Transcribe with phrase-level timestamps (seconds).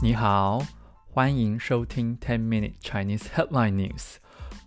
[0.00, 0.64] 你好，
[1.10, 4.18] 欢迎收听 Ten Minute Chinese Headline News。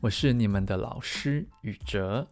[0.01, 2.27] 我是你们的老师宇哲。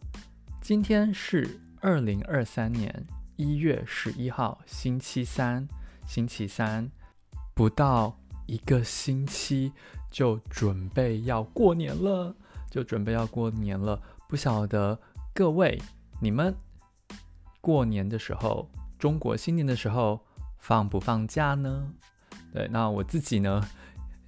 [0.60, 5.66] 今天是二零二三年一月十一号，星期三。
[6.06, 6.90] 星期三，
[7.54, 9.72] 不到一个星期
[10.10, 12.36] 就准备要过年了，
[12.70, 13.98] 就准备要过年了。
[14.28, 15.00] 不晓得
[15.32, 15.80] 各位
[16.20, 16.54] 你们
[17.62, 20.20] 过年的时候，中国新年的时候
[20.58, 21.94] 放不放假呢？
[22.52, 23.60] 对，那我自己呢，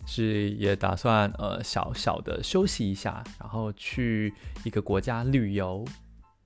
[0.07, 4.33] 是也打算呃小小的休息一下，然后去
[4.65, 5.85] 一个国家旅游。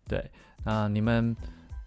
[0.08, 0.30] 对，
[0.64, 1.36] 那你们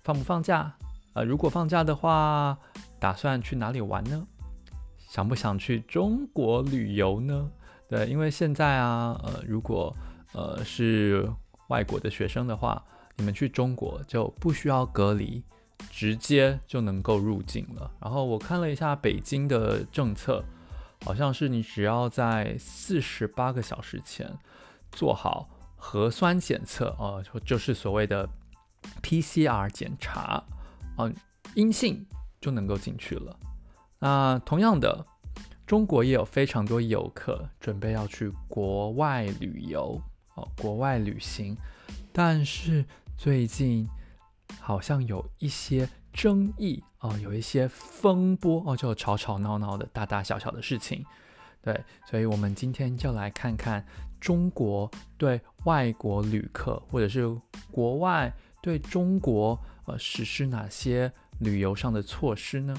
[0.03, 0.73] 放不放假？
[1.13, 2.57] 呃，如果放假的话，
[2.99, 4.27] 打算去哪里玩呢？
[4.97, 7.49] 想不想去中国旅游呢？
[7.87, 9.95] 对，因为现在啊，呃，如果
[10.33, 11.27] 呃是
[11.69, 12.83] 外国的学生的话，
[13.15, 15.43] 你们去中国就不需要隔离。
[15.91, 17.91] 直接就能够入境了。
[17.99, 20.43] 然后我看了一下北京的政策，
[21.03, 24.31] 好像是你只要在四十八个小时前
[24.91, 28.27] 做好核酸检测，呃，就是所谓的
[29.01, 30.43] PCR 检查，
[30.97, 31.13] 嗯，
[31.55, 32.05] 阴性
[32.39, 33.39] 就能够进去了。
[33.99, 35.05] 那同样的，
[35.65, 40.01] 中国也有非常多游客准备要去国外旅游，
[40.35, 41.57] 哦，国外旅行，
[42.11, 42.85] 但是
[43.17, 43.87] 最近。
[44.59, 51.05] 好像有一些争议哦，有一些风波哦，就吵吵闹闹的大大小小的事情，
[51.61, 53.85] 对，所以我们今天就来看看
[54.19, 57.29] 中国对外国旅客或者是
[57.71, 62.75] 国外对中国呃实施哪些旅游上的措施呢？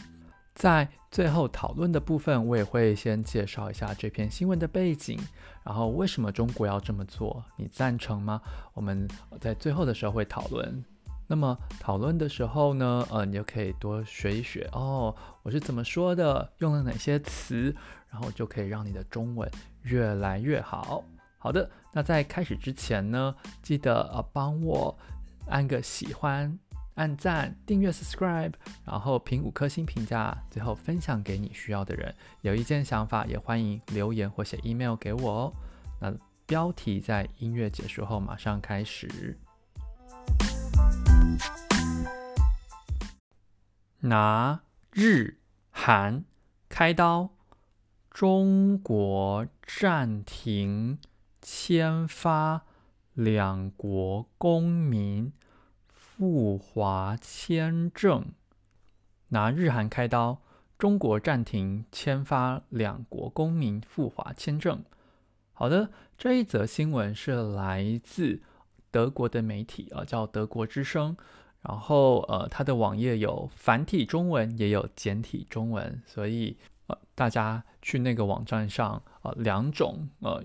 [0.55, 5.19] 在最后讨论的部分，我也会先介绍一下这篇新闻的背景，
[5.65, 8.43] 然后为什么中国要这么做，你赞成吗？
[8.75, 9.09] 我们
[9.41, 10.85] 在最后的时候会讨论。
[11.31, 15.15] 那么讨论的时候呢，呃，你就可以多学一学哦，
[15.45, 17.73] 我是怎么说的，用了哪些词，
[18.11, 19.49] 然后就可以让你的中文
[19.83, 21.05] 越来越好。
[21.39, 23.33] 好的，那在开始之前呢，
[23.63, 24.99] 记得呃帮我
[25.47, 26.59] 按个喜欢、
[26.97, 32.13] 按赞、订阅、subscribe，然后评五颗星评价，最后分享给你需要的人。
[32.41, 35.53] 有意见想法也欢迎留言或写 email 给我哦。
[36.01, 36.13] 那
[36.45, 39.39] 标题在音乐结束后马上开始。
[44.03, 44.63] 拿
[44.93, 45.39] 日
[45.71, 46.25] 韩
[46.69, 47.31] 开刀，
[48.11, 50.99] 中国暂停
[51.43, 52.63] 签发
[53.13, 55.33] 两国公民
[55.89, 58.33] 赴华签证。
[59.29, 60.41] 拿日韩开刀，
[60.79, 64.83] 中国暂停签发两国公民赴华签证。
[65.53, 68.41] 好的，这一则新闻是来自
[68.91, 71.17] 德国的媒体啊，叫德国之声。
[71.63, 76.57] 然后，呃，它的网页有繁体中文，也有简体中文，所以，
[76.87, 80.43] 呃，大家去那个网站上，呃，两种呃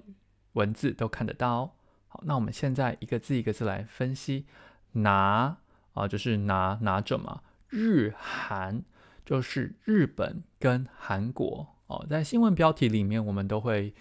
[0.53, 1.73] 文字都看得到。
[2.09, 4.45] 好，那我们现在一个字一个字来分析。
[4.91, 5.55] 拿
[5.93, 7.41] 啊，就是拿拿着嘛。
[7.69, 8.83] 日韩
[9.25, 11.67] 就是日本跟韩国。
[11.87, 13.93] 哦，在新闻标题里面，我们都会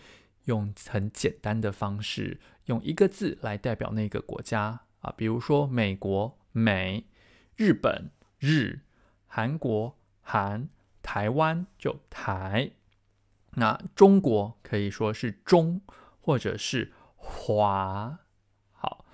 [0.44, 6.38] 用很简单的方式，用一个字来代表那个国家啊，比如说美国。
[6.56, 7.08] 美、
[7.56, 8.82] 日本、日、
[9.26, 10.68] 韩国、韩、
[11.02, 12.70] 台湾就台，
[13.54, 15.80] 那中国可以说是中
[16.20, 18.20] 或者是华。
[18.70, 19.04] 好，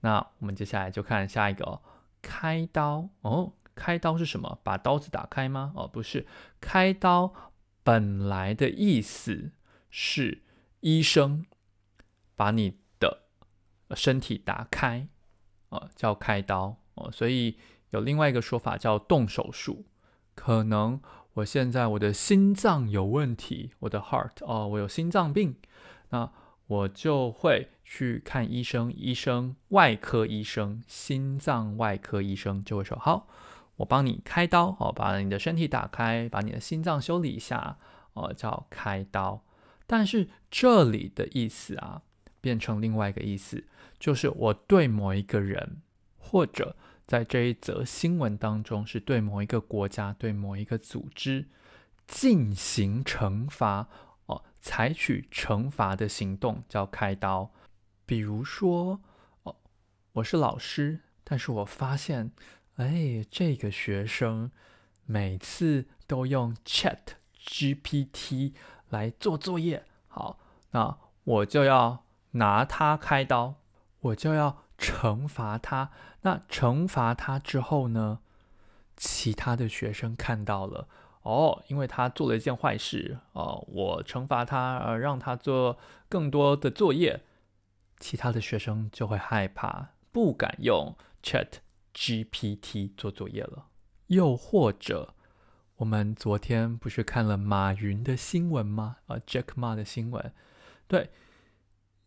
[0.00, 1.80] 那我们接下来就看下一个哦，
[2.20, 4.60] 开刀哦，开刀是什么？
[4.62, 5.72] 把刀子打开吗？
[5.74, 6.26] 哦，不是，
[6.60, 7.32] 开刀
[7.82, 9.52] 本来的意思
[9.88, 10.42] 是
[10.82, 11.46] 医生
[12.36, 13.22] 把你的
[13.96, 15.08] 身体打开，
[15.70, 16.76] 哦，叫开刀。
[16.94, 17.56] 哦，所以
[17.90, 19.86] 有另外一个说法叫动手术。
[20.34, 21.00] 可能
[21.34, 25.56] 我现在我的心脏有问题，我的 heart 哦，我有心脏病，
[26.10, 26.30] 那
[26.66, 33.28] 我就会去看医生，医生外科医生，心脏外科医生就会说好，
[33.76, 37.78] 我帮你开刀哦，把你的身体打开，把你的心脏修理一下
[38.14, 39.42] 哦，叫开刀。
[39.86, 42.02] 但是这里的意思啊，
[42.40, 43.64] 变成另外一个意思，
[43.98, 45.82] 就是我对某一个人。
[46.24, 46.74] 或者
[47.06, 51.46] 在这一则新闻当中，是对某一个国家、对某一个组织
[52.06, 53.86] 进行惩罚
[54.24, 57.52] 哦，采取惩罚的行动叫开刀。
[58.06, 59.02] 比如说，
[59.42, 59.56] 哦，
[60.12, 62.32] 我是老师，但是我发现，
[62.76, 64.50] 哎，这个学生
[65.04, 66.98] 每次都用 Chat
[67.38, 68.54] GPT
[68.92, 70.38] 来做作业，好，
[70.70, 73.56] 那我就要拿他开刀，
[74.00, 74.62] 我就要。
[74.78, 75.92] 惩罚他，
[76.22, 78.18] 那惩罚他之后呢？
[78.96, 80.88] 其他的学生看到了
[81.22, 85.78] 哦，因为他做了一件坏事，哦，我惩罚他，呃，让他做
[86.08, 87.22] 更多的作业，
[88.00, 91.46] 其他的学生就会害怕，不敢用 Chat
[91.94, 93.66] GPT 做作业了。
[94.08, 95.14] 又或者，
[95.82, 98.98] 我们昨天不是看了马云的新闻吗？
[99.08, 100.32] 啊，Jack Ma 的新闻，
[100.86, 101.10] 对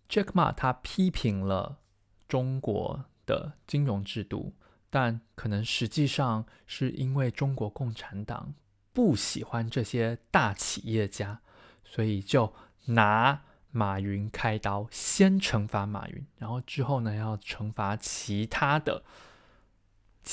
[0.08, 1.80] ，Jack Ma 他批评了
[2.26, 4.54] 中国的金融制度，
[4.90, 8.54] 但可能实际上是因为中国共产党。
[8.94, 11.42] 不喜欢这些大企业家，
[11.84, 12.54] 所以就
[12.86, 13.42] 拿
[13.72, 19.04] 马云开刀，先惩罚马云，然后之后呢，要惩罚其他的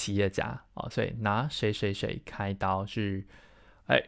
[0.02, 3.24] 企业家啊、所以拿谁谁谁开刀是，
[3.86, 4.02] 哎，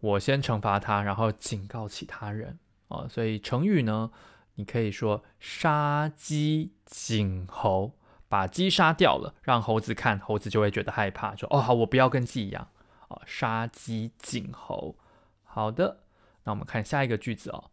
[0.00, 2.58] 我先惩罚他，然后警告其他人
[2.88, 4.10] 啊、所以成语呢，
[4.56, 7.94] 你可以说杀鸡儆猴，
[8.28, 12.68] 把鸡杀掉了，让猴子看，猴子就会觉得害怕，说哦好，我不要跟鸡一样
[13.08, 13.22] 啊。
[13.24, 14.98] 杀鸡儆猴。
[15.44, 16.00] 好的，
[16.44, 17.70] 那我们看下一个句子哦。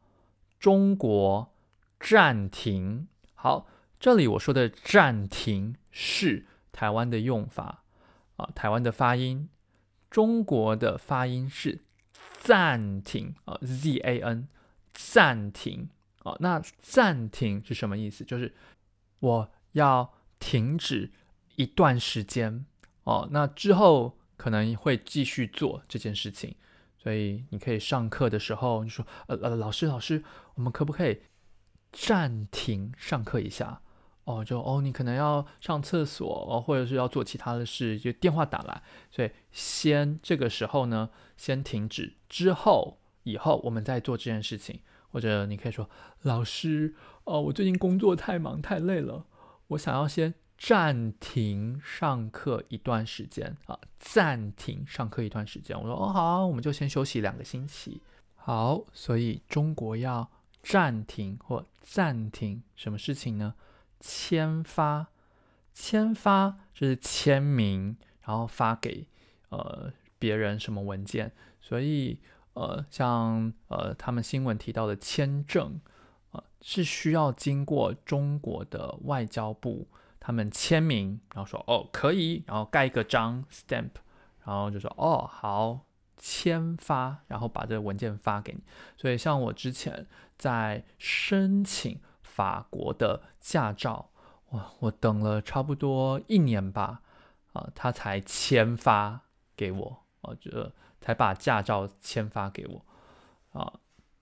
[0.57, 1.53] 中国
[2.00, 3.09] 暂停。
[3.35, 3.67] 好，
[4.00, 6.45] 这里我说的暂停是
[6.79, 7.83] 台湾的用法
[8.37, 9.49] 啊，台湾的发音。
[10.09, 11.81] 中国的发音是
[12.37, 14.47] 暂停啊，Z A N，
[14.93, 15.89] 暂停
[16.23, 16.37] 啊。
[16.39, 18.23] 那暂停是什么意思？
[18.23, 18.55] 就是
[19.19, 21.11] 我要停止
[21.57, 22.65] 一段时间
[23.03, 23.27] 哦。
[23.31, 24.15] 那之后。
[24.39, 26.55] 可能会继续做这件事情，
[26.97, 30.23] 所以你可以上课的时候，你说：“呃呃，老师老师，
[30.55, 31.23] 我们可不可以
[31.91, 33.81] 暂停上课一下？”
[34.29, 44.81] 哦，就哦，你可能要上厕所哦，或者是要做其他的事，就电话打来，所以先这个时候呢，先停止，之后以后我们再做这件事情，
[45.11, 45.89] 或者你可以说
[46.21, 46.93] ：“老师，
[47.23, 49.25] 哦，我最近工作太忙太累了，
[49.69, 53.79] 我想要先。”暂停上课一段时间啊！
[53.97, 55.73] 暂停上课一段时间。
[55.79, 58.01] 我说哦，好，我们就先休息两个星期。
[58.35, 60.29] 好，所以中国要
[60.61, 63.53] 暂停或暂停什么事情呢？
[63.99, 65.07] 签发，
[65.73, 69.07] 签发就是签名，然后发给
[69.49, 71.31] 呃别人什么文件。
[71.61, 72.19] 所以
[72.53, 75.79] 呃，像呃他们新闻提到的签证
[76.31, 79.87] 啊、呃，是需要经过中国的外交部。
[80.21, 83.89] 他们签名，然后说哦可以，然后盖一个章 stamp，
[84.45, 85.79] 然后就说哦好
[86.17, 88.59] 签发，然后把这个文件发给你。
[88.97, 90.05] 所以像我之前
[90.37, 91.99] 在申请
[92.39, 94.12] 法国的驾照，
[94.51, 97.01] 哇，我等了差不多一年吧，
[97.51, 99.19] 啊，他才签发
[99.57, 100.71] 给我，啊，就
[101.01, 102.86] 才把驾照签发给我，
[103.51, 103.74] 啊，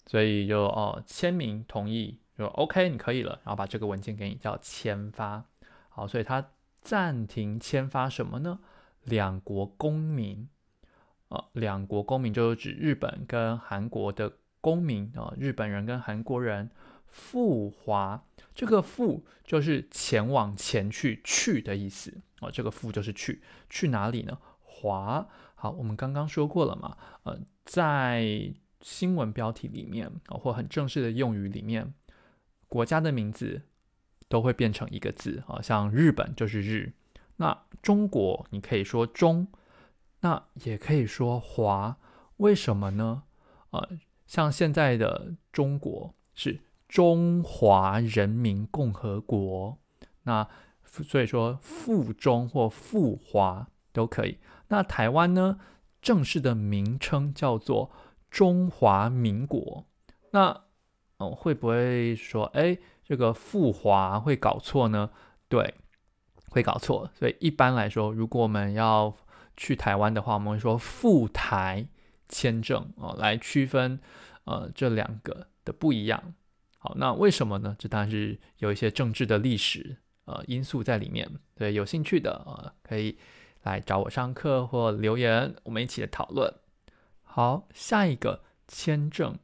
[0.07, 5.45] 所以就哦签名同意，就 OK 你可以了，然后把这个文件给你叫签发。
[5.89, 6.43] 好，所以他
[6.81, 8.57] 暂停签发什么呢？
[9.03, 10.49] 两国公民，
[11.29, 16.71] 啊，两国公民就是指日本跟韩国的公民啊，日本人跟韩国人
[17.07, 18.23] 赴华，
[18.53, 24.37] 这个赴就是前往、前去、去的意思啊，这个赴就是去，去哪里呢？
[24.59, 25.27] 华。
[25.55, 31.93] 好，我们刚刚说过了嘛，呃，在新闻标题里面啊，或很正式的用语里面，
[32.67, 33.63] 国家的名字。
[34.29, 36.91] 都会变成一个字啊，像日本就是日，
[37.37, 39.47] 那中国你可以说中，
[40.19, 41.95] 那也可以说华，
[42.35, 43.23] 为什么呢？
[43.69, 49.77] 呃，像现在的中国是中华人民共和国，
[50.23, 50.47] 那
[50.83, 54.37] 所以说赴中或赴华都可以。
[54.69, 55.59] 那台湾呢，
[56.01, 57.91] 正式的名称叫做
[58.29, 59.85] 中华民国，
[60.31, 60.63] 那
[61.17, 62.77] 哦、会不会说哎？
[63.03, 65.09] 这个赴华会搞错呢？
[65.47, 65.75] 对，
[66.49, 67.09] 会搞错。
[67.13, 69.15] 所以一般来说，如果我们要
[69.55, 71.87] 去台湾的话，我们会说赴台
[72.27, 73.99] 签证哦，来区分
[74.43, 76.33] 呃这两个的不一样。
[76.95, 77.75] 那为什么呢？
[77.77, 81.29] 这当然是有一些政治的历史呃因素在里面。
[81.55, 83.17] 对，有兴趣的呃可以
[83.63, 86.53] 来找我上课或留言，我们一起来讨论。
[87.23, 89.37] 好，下一个签证。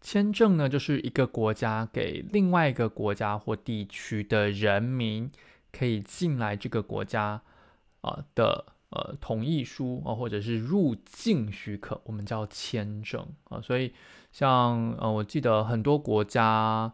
[0.00, 5.30] 签证呢，就是一个国家给另外一个国家或地区的人民
[5.72, 7.42] 可以进来这个国家
[8.02, 13.92] 啊、呃、的呃同意书啊、或者是入境许可，我们叫签证啊、所以
[14.32, 16.92] 像呃，我记得很多国家，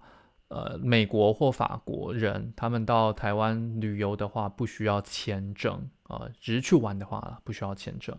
[0.48, 8.16] 呃，美国或法国人，他们到台湾旅游的话，不需要签证啊、只是去玩的话，不需要签证。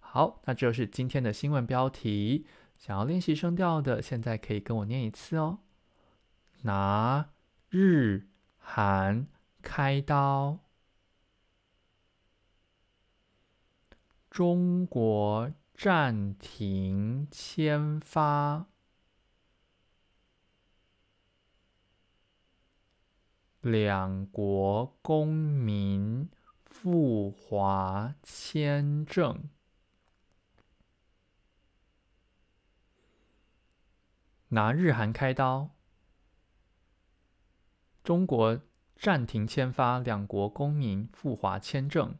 [0.00, 2.46] 好，那这就是今天的新闻标题。
[2.76, 5.60] 想要练习声调的，现在可以跟我念一次哦。
[6.62, 7.30] 拿
[7.70, 8.28] 日
[8.58, 9.26] 韩
[9.62, 10.58] 开刀，
[14.34, 18.66] 中国暂停签发
[23.60, 26.28] 两国公民
[26.64, 29.48] 赴华签证。
[34.48, 35.70] 拿日韩开刀，
[38.02, 38.60] 中国
[38.96, 42.16] 暂停签发两国公民赴华签证。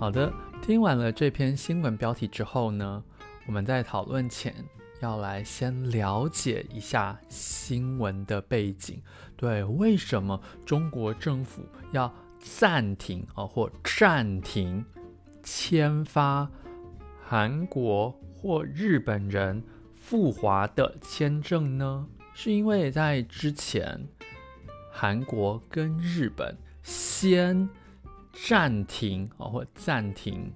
[0.00, 3.04] 好的，听完了这篇新闻标题之后呢，
[3.44, 4.54] 我们在讨论前
[5.02, 9.02] 要来先了解一下新闻的背景。
[9.36, 14.82] 对，为什么中国政府要暂停啊或暂停
[15.42, 16.50] 签发
[17.22, 19.62] 韩国或日本人
[19.96, 22.06] 赴华的签证呢？
[22.32, 24.08] 是因为在之前，
[24.90, 27.68] 韩国跟日本先。
[28.32, 30.52] 暂停哦，或暂停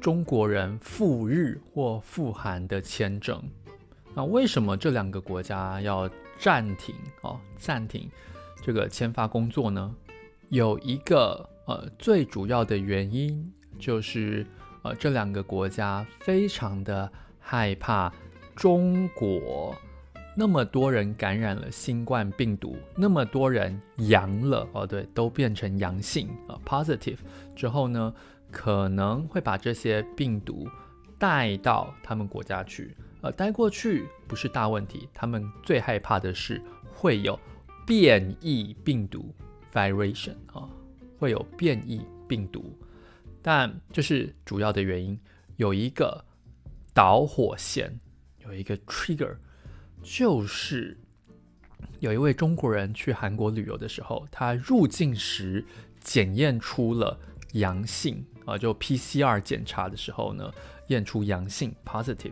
[0.00, 3.42] 中国人赴日或赴韩的签证。
[4.14, 7.38] 那为什么这两个国家要暂停哦？
[7.56, 8.10] 暂停
[8.62, 9.94] 这个签发工作呢？
[10.48, 14.46] 有一个呃最主要的原因就是
[14.82, 18.12] 呃这两个国家非常的害怕
[18.54, 19.74] 中国。
[20.38, 27.16] 那么多人感染了新冠病毒，那么多人阳了哦，对，都变成阳性啊，positive
[27.54, 28.14] 之后呢，
[28.50, 30.68] 可能会把这些病毒
[31.18, 36.60] 带到他们国家去，呃，带过去不是大问题，他们最害怕的是
[36.92, 37.40] 会有
[37.86, 39.34] 变异病毒
[39.72, 40.68] variation 啊，
[41.18, 42.78] 会有变异病毒，
[43.40, 45.18] 但这是主要的原因，
[45.56, 46.22] 有一个
[46.92, 47.98] 导火线，
[48.44, 49.34] 有一个 trigger。
[50.08, 50.96] 就是
[51.98, 55.64] 有一位中国人去韩国旅游的时候，他入境时
[56.00, 57.18] 检验出了
[57.54, 60.52] 阳性啊，就 PCR 检查的时候呢，
[60.86, 62.30] 验出阳性 positive。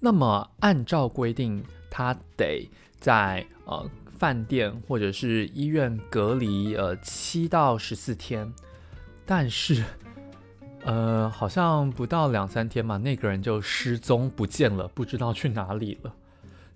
[0.00, 2.68] 那么按照规定，他得
[2.98, 8.52] 在呃饭店或者是医院隔离呃七到十四天，
[9.24, 9.84] 但是
[10.82, 16.12] 呃好像不到两三天嘛，那个人就失踪不见了，不知道去哪里了。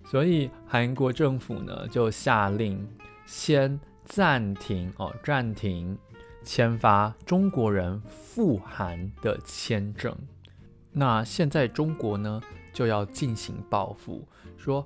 [0.05, 2.87] 所以韩国政府呢就下令
[3.25, 5.97] 先暂停哦，暂停
[6.43, 10.15] 签发中国人赴韩的签证。
[10.91, 12.41] 那现在中国呢
[12.73, 14.27] 就要进行报复，
[14.57, 14.85] 说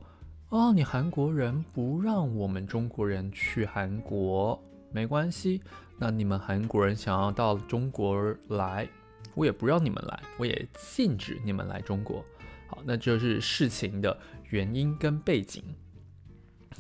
[0.49, 5.61] 哦，你韩国人不让我们中国人去韩国，没关系。
[5.97, 8.87] 那你们韩国人想要到中国来，
[9.33, 12.23] 我也不让你们来，我也禁止你们来中国。
[12.67, 14.15] 好，那就是事情的
[14.55, 15.61] 原因跟背景。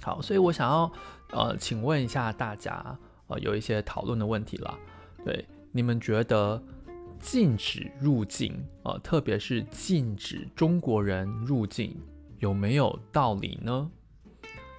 [0.01, 0.89] 好，所以我想要
[1.31, 4.77] 呃，请问一下大家，呃，有一些讨论的问题啦。
[5.25, 6.61] 对，你们觉得
[7.19, 11.93] 禁止入境，呃，特别是禁止中国人入境，
[12.39, 13.91] 有没有道理呢？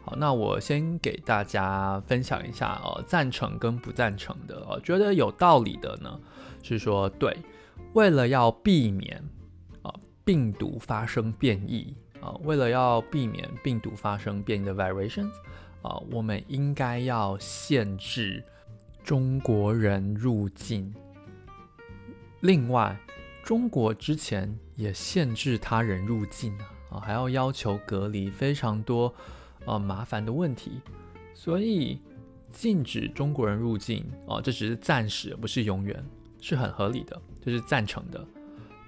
[0.03, 4.65] 好，那我先给大家分享一下，呃，赞成跟不赞成的。
[4.71, 6.19] 呃，觉得有道理的呢，
[6.63, 7.37] 是说对，
[7.93, 9.23] 为了要避免
[9.83, 9.93] 啊。
[10.25, 11.97] 病毒发生变异
[12.43, 15.33] 为了要避免病毒发生变异的 variations
[15.83, 18.43] 啊，我们应该要限制
[19.05, 20.95] 中国人入境。
[22.41, 22.99] 另外，
[23.43, 26.57] 中国之前也限制他人入境
[26.91, 29.13] 啊，还要要求隔离，非常多
[29.65, 30.81] 啊麻烦的问题。
[31.35, 32.01] 所以
[32.53, 36.05] 禁止中国人入境啊，这只是暂时，不是永远，
[36.41, 38.27] 是很合理的，这是赞成的。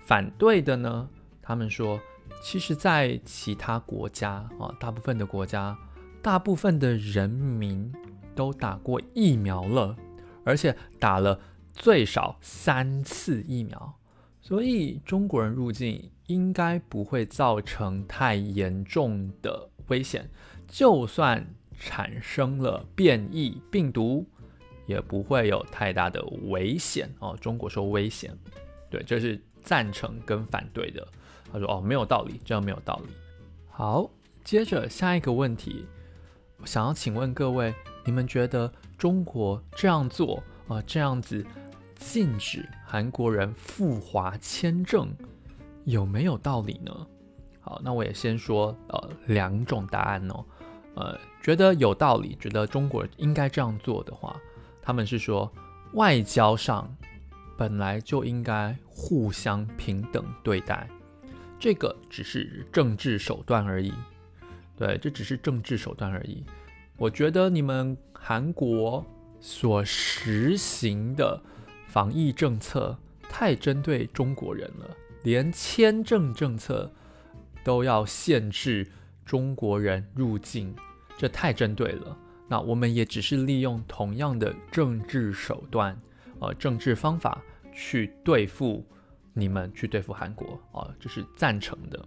[0.05, 1.09] 反对的呢？
[1.43, 2.01] 他们说，
[2.41, 5.77] 其实，在其他国家啊，大部分的国家，
[6.23, 7.93] 大部分的人民
[8.35, 9.97] 都打过疫苗了，
[10.45, 11.39] 而且打了
[11.73, 13.95] 最少三次疫苗，
[14.41, 20.31] 所以中国人入境应该不会造成太严重的危险。
[20.67, 21.47] 就算
[21.79, 24.27] 产生了变异病毒，
[24.87, 27.37] 也不会有太大的危险哦。
[27.41, 28.37] 中国说危险，
[28.89, 31.07] 对，这是赞成跟反对的。
[31.53, 33.13] 他说：“哦，没有道理，这样没有道理。”
[33.71, 34.11] 好，
[34.45, 35.87] 接着下一个问题，
[36.59, 37.75] 我想要请问各位，
[38.05, 40.37] 你们觉得中国这样做
[40.67, 41.45] 啊、呃，这样子
[41.97, 45.09] 禁止韩国人赴华签证，
[45.85, 47.07] 有没有道理呢？
[47.61, 50.45] 好，那我也先说呃两种答案哦。
[50.95, 54.37] 呃，觉得有道理，觉得中国应该这样做的话，
[54.83, 55.51] 他们是说
[55.93, 56.93] 外交上
[57.57, 60.89] 本来就应该互相平等对待。
[61.59, 63.93] 这个只是政治手段而已，
[64.77, 66.45] 对，这只是政治手段而已。
[66.97, 69.05] 我觉得你们韩国
[69.41, 71.41] 所实行的
[71.87, 76.91] 防疫政策太针对中国人了，连签证政策
[77.65, 78.87] 都要限制
[79.25, 80.75] 中国人入境，
[81.17, 82.17] 这太针对了。
[82.49, 86.01] 那我们也只是利用同样的政治手段，
[86.39, 88.85] 呃，政治方法去对付
[89.39, 92.03] 你们，去对付韩国啊，这是赞成的。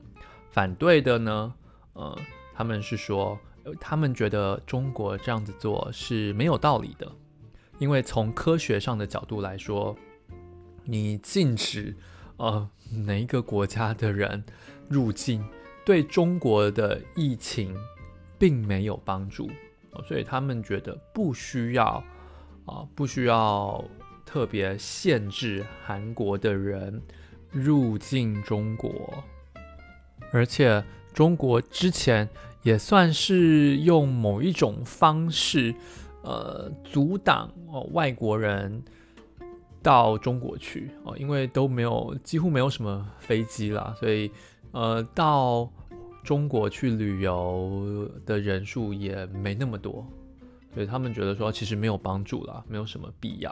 [0.50, 1.54] 反对的呢，
[1.94, 2.18] 呃。
[2.54, 3.40] 他们是说，
[3.80, 7.12] 他们觉得中国这样子做是没有道理的，
[7.80, 9.96] 因为从科学上的角度来说，
[10.84, 11.96] 你禁止
[12.38, 12.70] 呃
[13.08, 14.44] 哪一个国家的人
[14.90, 15.44] 入境，
[15.84, 17.76] 对中国的疫情
[18.38, 19.50] 并没有帮助，
[20.06, 22.04] 所以他们觉得不需要
[22.66, 23.84] 啊，不需要
[24.24, 27.02] 特别限制韩国的人
[27.52, 29.24] 入境中国，
[30.32, 32.30] 而且中国之前。
[32.64, 35.74] 也算是用某一种方式，
[36.22, 38.84] 呃，阻挡哦外国人
[39.82, 44.30] 到中国去哦，因为都没有几乎没有什么飞机啦，所以
[44.74, 45.68] 呃到
[46.24, 50.06] 中国去旅游的人数也没那么多，
[50.72, 53.52] 所以他们觉得说其实没有帮助啦，没有什么必要。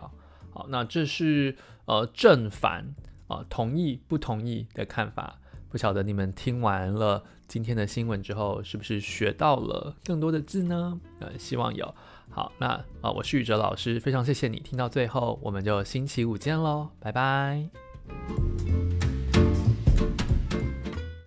[0.52, 2.86] 好，那这是呃正反
[3.30, 5.40] 啊，同意不同意的看法。
[5.70, 11.00] 不晓得你们听完了今天的新闻之后，是不是学到了更多的字呢？
[11.20, 11.96] 呃，希望有。
[12.32, 12.68] 好，那
[13.02, 17.70] 啊、我是宇哲老师，非常谢谢你听到最后，我们就星期五见喽，拜拜。